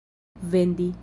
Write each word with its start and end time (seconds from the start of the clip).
vendi 0.41 0.93